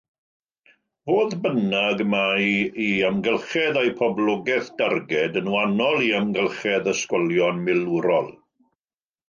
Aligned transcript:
Fodd 1.09 1.35
bynnag, 1.43 2.01
mae 2.13 2.47
eu 2.85 2.87
hamgylchedd 3.09 3.79
a'u 3.83 3.93
poblogaeth 4.01 4.73
darged 4.81 5.39
yn 5.45 5.53
wahanol 5.57 6.03
i 6.09 6.11
amgylchedd 6.23 6.93
ysgolion 6.97 7.65
milwrol. 7.71 8.37